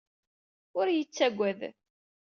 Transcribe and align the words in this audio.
Ur 0.77 0.87
yettagad. 0.91 1.59